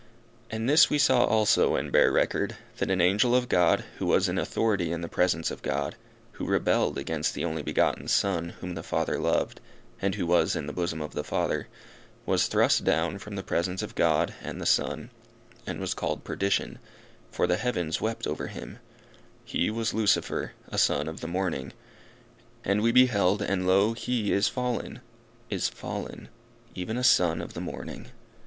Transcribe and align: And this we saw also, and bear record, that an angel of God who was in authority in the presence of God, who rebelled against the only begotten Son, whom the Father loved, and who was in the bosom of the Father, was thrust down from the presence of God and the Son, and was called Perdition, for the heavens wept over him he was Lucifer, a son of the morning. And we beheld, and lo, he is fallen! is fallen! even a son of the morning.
And 0.49 0.67
this 0.67 0.89
we 0.89 0.97
saw 0.97 1.25
also, 1.25 1.75
and 1.75 1.91
bear 1.91 2.11
record, 2.11 2.55
that 2.77 2.89
an 2.89 2.99
angel 3.01 3.35
of 3.35 3.47
God 3.47 3.83
who 3.99 4.07
was 4.07 4.27
in 4.27 4.39
authority 4.39 4.91
in 4.91 5.01
the 5.01 5.07
presence 5.07 5.51
of 5.51 5.61
God, 5.61 5.93
who 6.31 6.47
rebelled 6.47 6.97
against 6.97 7.35
the 7.35 7.45
only 7.45 7.61
begotten 7.61 8.07
Son, 8.07 8.49
whom 8.61 8.73
the 8.73 8.81
Father 8.81 9.19
loved, 9.19 9.61
and 10.01 10.15
who 10.15 10.25
was 10.25 10.55
in 10.55 10.65
the 10.65 10.73
bosom 10.73 11.03
of 11.03 11.13
the 11.13 11.23
Father, 11.23 11.67
was 12.25 12.47
thrust 12.47 12.83
down 12.83 13.19
from 13.19 13.35
the 13.35 13.43
presence 13.43 13.83
of 13.83 13.93
God 13.93 14.33
and 14.41 14.59
the 14.59 14.65
Son, 14.65 15.11
and 15.67 15.79
was 15.79 15.93
called 15.93 16.23
Perdition, 16.23 16.79
for 17.31 17.45
the 17.45 17.57
heavens 17.57 18.01
wept 18.01 18.25
over 18.25 18.47
him 18.47 18.79
he 19.45 19.69
was 19.69 19.93
Lucifer, 19.93 20.53
a 20.69 20.79
son 20.79 21.07
of 21.07 21.19
the 21.19 21.27
morning. 21.27 21.73
And 22.65 22.81
we 22.81 22.91
beheld, 22.91 23.43
and 23.43 23.67
lo, 23.67 23.93
he 23.93 24.31
is 24.33 24.47
fallen! 24.47 24.99
is 25.51 25.69
fallen! 25.69 26.29
even 26.73 26.97
a 26.97 27.03
son 27.03 27.39
of 27.39 27.53
the 27.53 27.61
morning. 27.61 28.07